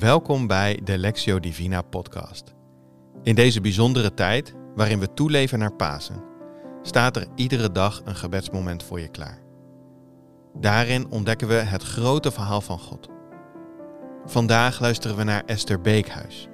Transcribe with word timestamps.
Welkom 0.00 0.46
bij 0.46 0.80
de 0.84 0.98
Lectio 0.98 1.40
Divina 1.40 1.82
podcast. 1.82 2.54
In 3.22 3.34
deze 3.34 3.60
bijzondere 3.60 4.14
tijd, 4.14 4.54
waarin 4.74 4.98
we 4.98 5.14
toeleven 5.14 5.58
naar 5.58 5.72
Pasen, 5.72 6.24
staat 6.82 7.16
er 7.16 7.26
iedere 7.34 7.72
dag 7.72 8.02
een 8.04 8.14
gebedsmoment 8.14 8.82
voor 8.82 9.00
je 9.00 9.08
klaar. 9.08 9.42
Daarin 10.54 11.10
ontdekken 11.10 11.48
we 11.48 11.54
het 11.54 11.82
grote 11.82 12.30
verhaal 12.30 12.60
van 12.60 12.78
God. 12.78 13.08
Vandaag 14.24 14.80
luisteren 14.80 15.16
we 15.16 15.24
naar 15.24 15.42
Esther 15.46 15.80
Beekhuis. 15.80 16.48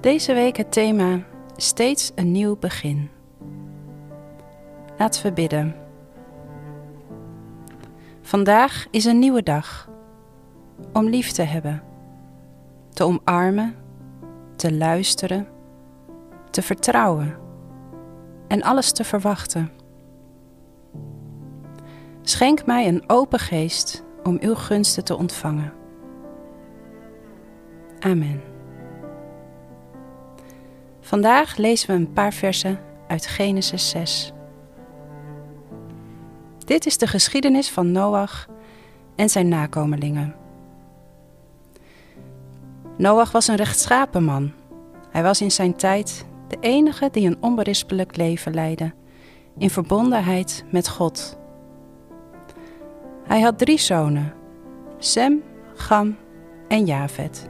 Deze 0.00 0.34
week 0.34 0.56
het 0.56 0.72
thema 0.72 1.24
Steeds 1.56 2.12
een 2.14 2.32
nieuw 2.32 2.56
begin. 2.56 3.10
Laten 4.98 5.22
we 5.22 5.32
bidden. 5.32 5.76
Vandaag 8.22 8.86
is 8.90 9.04
een 9.04 9.18
nieuwe 9.18 9.42
dag 9.42 9.94
om 10.92 11.08
lief 11.08 11.30
te 11.30 11.42
hebben, 11.42 11.82
te 12.88 13.04
omarmen, 13.04 13.74
te 14.56 14.72
luisteren, 14.72 15.46
te 16.50 16.62
vertrouwen 16.62 17.36
en 18.48 18.62
alles 18.62 18.92
te 18.92 19.04
verwachten. 19.04 19.70
Schenk 22.22 22.66
mij 22.66 22.88
een 22.88 23.04
open 23.06 23.38
geest 23.38 24.04
om 24.22 24.36
uw 24.40 24.54
gunsten 24.54 25.04
te 25.04 25.16
ontvangen. 25.16 25.72
Amen. 27.98 28.42
Vandaag 31.00 31.56
lezen 31.56 31.88
we 31.88 31.94
een 31.94 32.12
paar 32.12 32.32
versen 32.32 32.78
uit 33.08 33.26
Genesis 33.26 33.90
6. 33.90 34.32
Dit 36.58 36.86
is 36.86 36.98
de 36.98 37.06
geschiedenis 37.06 37.70
van 37.70 37.92
Noach 37.92 38.48
en 39.16 39.28
zijn 39.28 39.48
nakomelingen. 39.48 40.34
Noach 42.96 43.32
was 43.32 43.48
een 43.48 43.56
rechtschapen 43.56 44.24
man. 44.24 44.52
Hij 45.10 45.22
was 45.22 45.40
in 45.40 45.50
zijn 45.50 45.76
tijd 45.76 46.26
de 46.48 46.56
enige 46.60 47.08
die 47.12 47.26
een 47.26 47.36
onberispelijk 47.40 48.16
leven 48.16 48.54
leidde, 48.54 48.92
in 49.58 49.70
verbondenheid 49.70 50.64
met 50.70 50.88
God. 50.88 51.38
Hij 53.24 53.40
had 53.40 53.58
drie 53.58 53.78
zonen: 53.78 54.32
Sem, 54.98 55.42
Gam 55.74 56.16
en 56.68 56.84
Javet. 56.84 57.48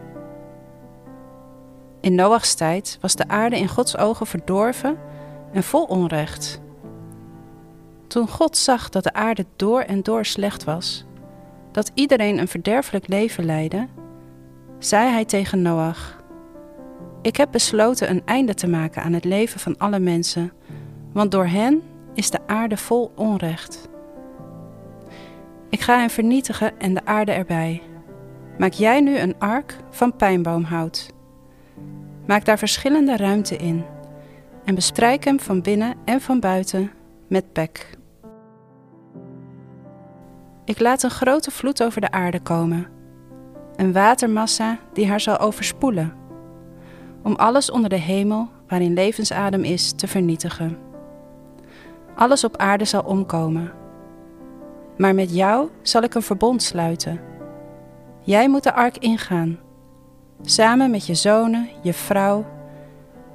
In 2.01 2.15
Noachs 2.15 2.55
tijd 2.55 2.99
was 3.01 3.15
de 3.15 3.29
aarde 3.29 3.59
in 3.59 3.69
Gods 3.69 3.97
ogen 3.97 4.27
verdorven 4.27 4.99
en 5.53 5.63
vol 5.63 5.85
onrecht. 5.85 6.61
Toen 8.07 8.29
God 8.29 8.57
zag 8.57 8.89
dat 8.89 9.03
de 9.03 9.13
aarde 9.13 9.47
door 9.57 9.81
en 9.81 10.03
door 10.03 10.25
slecht 10.25 10.65
was, 10.65 11.05
dat 11.73 11.91
iedereen 11.95 12.39
een 12.39 12.49
verderfelijk 12.49 13.09
leven 13.09 13.45
leidde, 13.45 13.87
zei 14.79 15.11
hij 15.11 15.25
tegen 15.25 15.63
Noach: 15.63 16.23
Ik 17.23 17.37
heb 17.37 17.49
besloten 17.51 18.11
een 18.11 18.23
einde 18.25 18.55
te 18.55 18.69
maken 18.69 19.03
aan 19.03 19.13
het 19.13 19.25
leven 19.25 19.61
van 19.61 19.79
alle 19.79 19.99
mensen, 19.99 20.53
want 21.13 21.31
door 21.31 21.47
hen 21.47 21.83
is 22.15 22.31
de 22.31 22.39
aarde 22.47 22.77
vol 22.77 23.13
onrecht. 23.15 23.89
Ik 25.69 25.81
ga 25.81 25.99
hen 25.99 26.11
vernietigen 26.11 26.79
en 26.79 26.95
de 26.95 27.05
aarde 27.05 27.33
erbij. 27.33 27.83
Maak 28.59 28.73
jij 28.73 29.01
nu 29.01 29.19
een 29.19 29.39
ark 29.39 29.77
van 29.91 30.17
pijnboomhout. 30.17 31.11
Maak 32.27 32.45
daar 32.45 32.59
verschillende 32.59 33.17
ruimte 33.17 33.57
in 33.57 33.85
en 34.65 34.75
bestrijk 34.75 35.25
hem 35.25 35.41
van 35.41 35.63
binnen 35.63 35.95
en 36.05 36.21
van 36.21 36.41
buiten 36.41 36.91
met 37.29 37.53
pek. 37.53 37.91
Ik 40.65 40.81
laat 40.81 41.03
een 41.03 41.11
grote 41.11 41.51
vloed 41.51 41.83
over 41.83 42.01
de 42.01 42.11
aarde 42.11 42.41
komen, 42.41 42.87
een 43.77 43.93
watermassa 43.93 44.79
die 44.93 45.09
haar 45.09 45.21
zal 45.21 45.39
overspoelen, 45.39 46.15
om 47.23 47.35
alles 47.35 47.71
onder 47.71 47.91
de 47.91 47.99
hemel 47.99 48.49
waarin 48.69 48.93
levensadem 48.93 49.65
is 49.65 49.93
te 49.93 50.07
vernietigen. 50.07 50.79
Alles 52.15 52.45
op 52.45 52.57
aarde 52.57 52.85
zal 52.85 53.03
omkomen. 53.03 53.73
Maar 54.97 55.15
met 55.15 55.35
jou 55.35 55.69
zal 55.83 56.03
ik 56.03 56.15
een 56.15 56.23
verbond 56.23 56.63
sluiten. 56.63 57.21
Jij 58.21 58.49
moet 58.49 58.63
de 58.63 58.75
ark 58.75 58.99
ingaan, 58.99 59.59
samen 60.43 60.91
met 60.91 61.07
je 61.07 61.15
zonen, 61.15 61.69
je 61.83 61.93
vrouw 61.93 62.45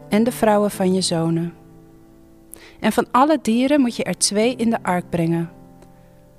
en 0.10 0.24
de 0.24 0.32
vrouwen 0.32 0.72
van 0.72 0.94
je 0.94 1.02
zonen. 1.02 1.54
En 2.80 2.92
van 2.92 3.08
alle 3.12 3.40
dieren 3.42 3.82
moet 3.82 3.96
je 3.96 4.04
er 4.04 4.18
twee 4.18 4.56
in 4.56 4.70
de 4.70 4.84
ark 4.84 5.10
brengen 5.10 5.50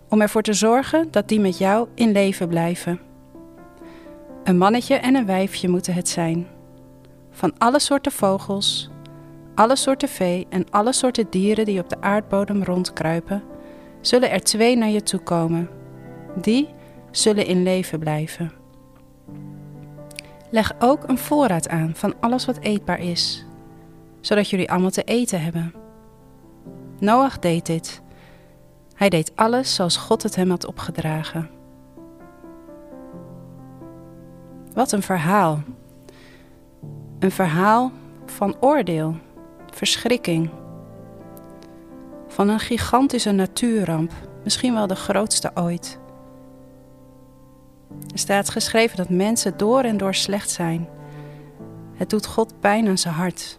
om 0.08 0.20
ervoor 0.20 0.42
te 0.42 0.52
zorgen 0.52 1.08
dat 1.10 1.28
die 1.28 1.40
met 1.40 1.58
jou 1.58 1.88
in 1.94 2.12
leven 2.12 2.48
blijven. 2.48 3.11
Een 4.44 4.58
mannetje 4.58 4.94
en 4.94 5.14
een 5.14 5.26
wijfje 5.26 5.68
moeten 5.68 5.94
het 5.94 6.08
zijn. 6.08 6.46
Van 7.30 7.58
alle 7.58 7.78
soorten 7.78 8.12
vogels, 8.12 8.90
alle 9.54 9.76
soorten 9.76 10.08
vee 10.08 10.46
en 10.48 10.70
alle 10.70 10.92
soorten 10.92 11.26
dieren 11.30 11.64
die 11.64 11.80
op 11.80 11.88
de 11.88 12.00
aardbodem 12.00 12.64
rondkruipen, 12.64 13.42
zullen 14.00 14.30
er 14.30 14.40
twee 14.40 14.76
naar 14.76 14.88
je 14.88 15.02
toe 15.02 15.20
komen. 15.20 15.68
Die 16.40 16.68
zullen 17.10 17.46
in 17.46 17.62
leven 17.62 17.98
blijven. 17.98 18.52
Leg 20.50 20.74
ook 20.78 21.08
een 21.08 21.18
voorraad 21.18 21.68
aan 21.68 21.92
van 21.94 22.14
alles 22.20 22.44
wat 22.44 22.58
eetbaar 22.58 23.00
is, 23.00 23.46
zodat 24.20 24.50
jullie 24.50 24.70
allemaal 24.70 24.90
te 24.90 25.04
eten 25.04 25.42
hebben. 25.42 25.74
Noach 26.98 27.38
deed 27.38 27.66
dit 27.66 28.02
hij 29.02 29.10
deed 29.10 29.32
alles 29.34 29.74
zoals 29.74 29.96
God 29.96 30.22
het 30.22 30.36
hem 30.36 30.50
had 30.50 30.66
opgedragen. 30.66 31.50
Wat 34.74 34.92
een 34.92 35.02
verhaal. 35.02 35.62
Een 37.18 37.30
verhaal 37.30 37.92
van 38.26 38.56
oordeel, 38.60 39.16
verschrikking. 39.70 40.50
Van 42.28 42.48
een 42.48 42.60
gigantische 42.60 43.30
natuurramp, 43.30 44.12
misschien 44.44 44.74
wel 44.74 44.86
de 44.86 44.94
grootste 44.94 45.50
ooit. 45.54 45.98
Er 48.12 48.18
staat 48.18 48.50
geschreven 48.50 48.96
dat 48.96 49.08
mensen 49.08 49.56
door 49.56 49.82
en 49.82 49.96
door 49.96 50.14
slecht 50.14 50.50
zijn. 50.50 50.88
Het 51.94 52.10
doet 52.10 52.26
God 52.26 52.60
pijn 52.60 52.88
aan 52.88 52.98
zijn 52.98 53.14
hart. 53.14 53.58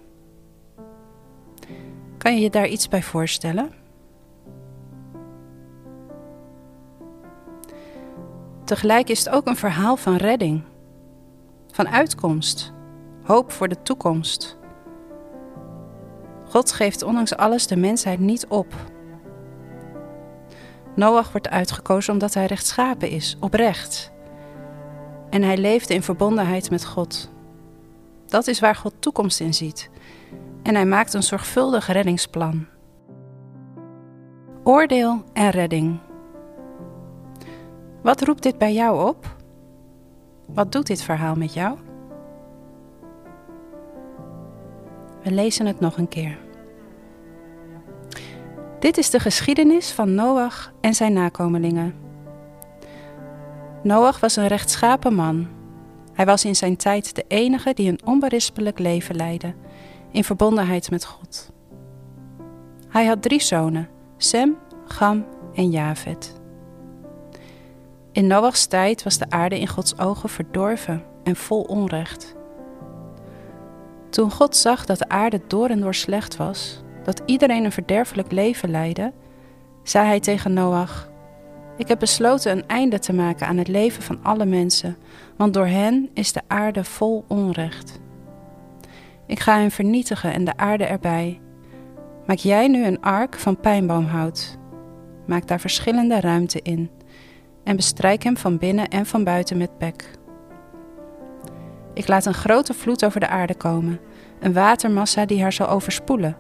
Kan 2.17 2.35
je 2.35 2.41
je 2.41 2.49
daar 2.49 2.67
iets 2.67 2.87
bij 2.87 3.03
voorstellen? 3.03 3.71
Tegelijk 8.63 9.09
is 9.09 9.19
het 9.19 9.29
ook 9.29 9.47
een 9.47 9.55
verhaal 9.55 9.97
van 9.97 10.15
redding, 10.15 10.63
van 11.73 11.89
uitkomst, 11.89 12.73
hoop 13.23 13.51
voor 13.51 13.67
de 13.67 13.81
toekomst. 13.81 14.57
God 16.49 16.71
geeft 16.71 17.03
ondanks 17.03 17.35
alles 17.35 17.67
de 17.67 17.75
mensheid 17.75 18.19
niet 18.19 18.47
op. 18.47 18.73
Noach 20.95 21.31
wordt 21.31 21.49
uitgekozen 21.49 22.13
omdat 22.13 22.33
hij 22.33 22.45
rechtschapen 22.45 23.09
is, 23.09 23.37
oprecht. 23.39 24.11
En 25.29 25.41
hij 25.41 25.57
leefde 25.57 25.93
in 25.93 26.03
verbondenheid 26.03 26.69
met 26.69 26.85
God. 26.85 27.31
Dat 28.25 28.47
is 28.47 28.59
waar 28.59 28.75
God 28.75 28.93
toekomst 28.99 29.39
in 29.39 29.53
ziet. 29.53 29.89
En 30.63 30.75
hij 30.75 30.85
maakt 30.85 31.13
een 31.13 31.23
zorgvuldig 31.23 31.87
reddingsplan. 31.87 32.65
Oordeel 34.63 35.23
en 35.33 35.49
redding. 35.49 35.99
Wat 38.01 38.21
roept 38.21 38.43
dit 38.43 38.57
bij 38.57 38.73
jou 38.73 39.07
op? 39.07 39.32
Wat 40.53 40.71
doet 40.71 40.87
dit 40.87 41.01
verhaal 41.01 41.35
met 41.35 41.53
jou? 41.53 41.77
We 45.23 45.31
lezen 45.31 45.65
het 45.65 45.79
nog 45.79 45.97
een 45.97 46.07
keer. 46.07 46.37
Dit 48.79 48.97
is 48.97 49.09
de 49.09 49.19
geschiedenis 49.19 49.91
van 49.91 50.15
Noach 50.15 50.73
en 50.81 50.93
zijn 50.93 51.13
nakomelingen. 51.13 51.95
Noach 53.83 54.19
was 54.19 54.35
een 54.35 54.47
rechtschapen 54.47 55.13
man. 55.13 55.47
Hij 56.13 56.25
was 56.25 56.45
in 56.45 56.55
zijn 56.55 56.75
tijd 56.75 57.15
de 57.15 57.25
enige 57.27 57.73
die 57.73 57.89
een 57.89 58.05
onberispelijk 58.05 58.79
leven 58.79 59.15
leidde, 59.15 59.53
in 60.11 60.23
verbondenheid 60.23 60.91
met 60.91 61.05
God. 61.05 61.51
Hij 62.87 63.05
had 63.05 63.21
drie 63.21 63.41
zonen, 63.41 63.89
Sem, 64.17 64.57
Gam 64.85 65.25
en 65.53 65.69
Javet. 65.69 66.41
In 68.13 68.27
Noachs 68.27 68.65
tijd 68.65 69.03
was 69.03 69.17
de 69.17 69.29
aarde 69.29 69.59
in 69.59 69.67
Gods 69.67 69.97
ogen 69.97 70.29
verdorven 70.29 71.03
en 71.23 71.35
vol 71.35 71.61
onrecht. 71.61 72.35
Toen 74.09 74.31
God 74.31 74.55
zag 74.55 74.85
dat 74.85 74.97
de 74.97 75.09
aarde 75.09 75.41
door 75.47 75.69
en 75.69 75.79
door 75.79 75.95
slecht 75.95 76.37
was, 76.37 76.81
dat 77.03 77.21
iedereen 77.25 77.63
een 77.63 77.71
verderfelijk 77.71 78.31
leven 78.31 78.71
leidde, 78.71 79.13
zei 79.83 80.07
hij 80.07 80.19
tegen 80.19 80.53
Noach: 80.53 81.09
Ik 81.77 81.87
heb 81.87 81.99
besloten 81.99 82.51
een 82.51 82.67
einde 82.67 82.99
te 82.99 83.13
maken 83.13 83.47
aan 83.47 83.57
het 83.57 83.67
leven 83.67 84.03
van 84.03 84.19
alle 84.23 84.45
mensen, 84.45 84.97
want 85.37 85.53
door 85.53 85.67
hen 85.67 86.09
is 86.13 86.31
de 86.31 86.41
aarde 86.47 86.83
vol 86.83 87.23
onrecht. 87.27 87.99
Ik 89.25 89.39
ga 89.39 89.57
hen 89.57 89.71
vernietigen 89.71 90.33
en 90.33 90.43
de 90.45 90.57
aarde 90.57 90.85
erbij. 90.85 91.41
Maak 92.25 92.37
jij 92.37 92.67
nu 92.67 92.85
een 92.85 93.01
ark 93.01 93.35
van 93.35 93.59
pijnboomhout. 93.59 94.57
Maak 95.25 95.47
daar 95.47 95.59
verschillende 95.59 96.19
ruimte 96.19 96.61
in 96.61 96.89
en 97.63 97.75
bestrijk 97.75 98.23
hem 98.23 98.37
van 98.37 98.57
binnen 98.57 98.87
en 98.87 99.05
van 99.05 99.23
buiten 99.23 99.57
met 99.57 99.77
pek. 99.77 100.11
Ik 101.93 102.07
laat 102.07 102.25
een 102.25 102.33
grote 102.33 102.73
vloed 102.73 103.05
over 103.05 103.19
de 103.19 103.27
aarde 103.27 103.55
komen, 103.55 103.99
een 104.39 104.53
watermassa 104.53 105.25
die 105.25 105.41
haar 105.41 105.53
zal 105.53 105.67
overspoelen, 105.67 106.37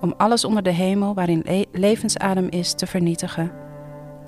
om 0.00 0.14
alles 0.16 0.44
onder 0.44 0.62
de 0.62 0.70
hemel 0.70 1.14
waarin 1.14 1.42
le 1.44 1.66
levensadem 1.72 2.48
is 2.48 2.74
te 2.74 2.86
vernietigen. 2.86 3.52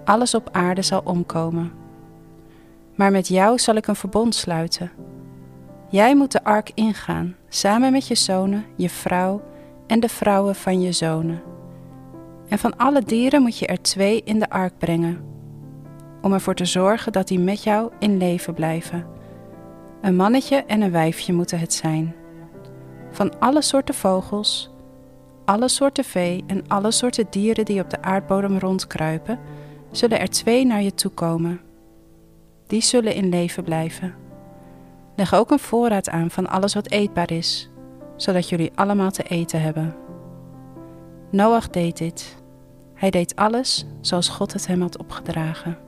Alles 0.05 0.35
op 0.35 0.49
aarde 0.53 0.83
zal 0.83 1.01
omkomen. 1.05 1.73
Maar 2.95 3.11
met 3.11 3.29
jou 3.29 3.59
zal 3.59 3.75
ik 3.75 3.87
een 3.87 3.97
verbond 3.97 4.35
sluiten. 4.35 4.91
Jij 5.89 6.17
moet 6.17 6.33
de 6.33 6.45
ark 6.45 6.71
ingaan, 6.75 7.37
samen 7.49 7.93
met 7.93 8.07
je 8.07 8.15
zonen, 8.15 8.65
je 8.77 8.89
vrouw 8.89 9.43
en 9.87 10.01
de 10.01 10.09
vrouwen 10.09 10.55
van 10.55 10.81
je 10.81 10.93
zonen. 10.93 11.43
En 12.49 12.59
van 12.59 12.77
alle 12.77 13.03
dieren 13.03 13.43
moet 13.43 13.59
je 13.59 13.67
er 13.67 13.83
twee 13.83 14.23
in 14.25 14.39
de 14.39 14.51
ark 14.51 14.79
brengen, 14.79 15.25
om 16.23 16.33
ervoor 16.33 16.55
te 16.55 16.65
zorgen 16.65 17.13
dat 17.13 17.29
die 17.29 17.39
met 17.39 17.63
jou 17.63 17.91
in 17.99 18.17
leven 18.17 18.55
blijven. 18.55 19.07
Een 20.01 20.17
mannetje 20.17 20.57
en 20.57 20.81
een 20.81 20.91
wijfje 20.91 21.33
moeten 21.33 21.59
het 21.59 21.73
zijn. 21.73 22.15
Van 23.11 23.39
alle 23.39 23.63
soorten 23.63 23.95
vogels, 23.95 24.71
alle 25.45 25.69
soorten 25.69 26.05
vee 26.05 26.45
en 26.47 26.69
alle 26.69 26.91
soorten 26.91 27.27
dieren 27.31 27.65
die 27.65 27.81
op 27.81 27.91
de 27.91 28.03
aardbodem 28.03 28.59
rondkruipen, 28.59 29.39
zullen 29.91 30.21
er 30.21 30.31
twee 30.31 30.67
naar 30.67 30.83
je 30.83 30.95
toe 30.95 31.11
komen. 31.11 31.61
Die 32.67 32.83
zullen 32.83 33.15
in 33.15 33.29
leven 33.29 33.65
blijven. 33.65 34.15
Leg 35.17 35.35
ook 35.35 35.51
een 35.51 35.59
voorraad 35.59 36.09
aan 36.09 36.31
van 36.31 36.49
alles 36.49 36.75
wat 36.75 36.91
eetbaar 36.91 37.31
is, 37.31 37.71
zodat 38.17 38.49
jullie 38.49 38.73
allemaal 38.75 39.11
te 39.11 39.23
eten 39.23 39.63
hebben. 39.63 39.97
Noach 41.31 41.71
deed 41.71 41.97
dit. 41.97 42.43
Hij 42.95 43.11
deed 43.11 43.37
alles 43.37 43.87
zoals 44.01 44.29
God 44.29 44.53
het 44.53 44.67
hem 44.67 44.81
had 44.81 44.99
opgedragen. 44.99 45.79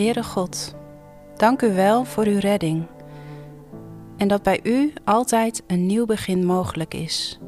Heere 0.00 0.22
God, 0.22 0.74
dank 1.36 1.62
u 1.62 1.74
wel 1.74 2.04
voor 2.04 2.24
uw 2.24 2.38
redding 2.38 2.86
en 4.16 4.28
dat 4.28 4.42
bij 4.42 4.60
u 4.62 4.92
altijd 5.04 5.62
een 5.66 5.86
nieuw 5.86 6.06
begin 6.06 6.44
mogelijk 6.46 6.94
is. 6.94 7.40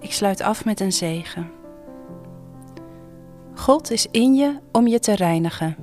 Ik 0.00 0.12
sluit 0.12 0.40
af 0.40 0.64
met 0.64 0.80
een 0.80 0.92
zegen. 0.92 1.50
God 3.54 3.90
is 3.90 4.06
in 4.10 4.34
je 4.34 4.58
om 4.72 4.86
je 4.86 4.98
te 4.98 5.14
reinigen, 5.14 5.76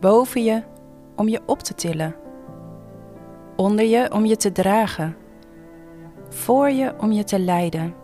boven 0.00 0.44
je 0.44 0.62
om 1.16 1.28
je 1.28 1.40
op 1.46 1.58
te 1.58 1.74
tillen, 1.74 2.14
onder 3.56 3.84
je 3.84 4.12
om 4.12 4.24
je 4.24 4.36
te 4.36 4.52
dragen, 4.52 5.16
voor 6.28 6.70
je 6.70 6.94
om 7.00 7.12
je 7.12 7.24
te 7.24 7.38
leiden, 7.38 7.94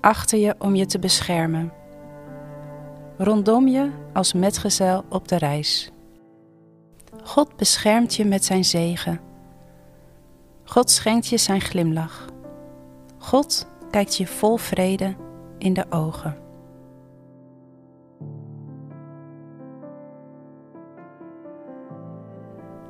achter 0.00 0.38
je 0.38 0.54
om 0.58 0.74
je 0.74 0.86
te 0.86 0.98
beschermen 0.98 1.78
rondom 3.20 3.68
je 3.68 3.90
als 4.12 4.32
metgezel 4.32 5.04
op 5.08 5.28
de 5.28 5.36
reis. 5.36 5.90
God 7.22 7.56
beschermt 7.56 8.14
je 8.14 8.24
met 8.24 8.44
zijn 8.44 8.64
zegen. 8.64 9.20
God 10.64 10.90
schenkt 10.90 11.26
je 11.26 11.36
zijn 11.36 11.60
glimlach. 11.60 12.26
God 13.18 13.66
kijkt 13.90 14.16
je 14.16 14.26
vol 14.26 14.56
vrede 14.56 15.14
in 15.58 15.72
de 15.72 15.84
ogen. 15.90 16.36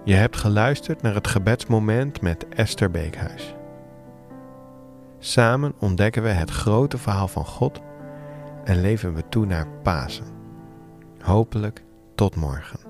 Je 0.05 0.15
hebt 0.15 0.37
geluisterd 0.37 1.03
naar 1.03 1.15
het 1.15 1.27
gebedsmoment 1.27 2.21
met 2.21 2.49
Esther 2.49 2.91
Beekhuis. 2.91 3.55
Samen 5.19 5.75
ontdekken 5.79 6.23
we 6.23 6.29
het 6.29 6.51
grote 6.51 6.99
verhaal 6.99 7.29
van 7.29 7.45
God 7.45 7.81
en 8.65 8.81
leven 8.81 9.15
we 9.15 9.29
toe 9.29 9.47
naar 9.47 9.69
Pasen. 9.83 10.27
Hopelijk 11.21 11.85
tot 12.15 12.37
morgen. 12.37 12.90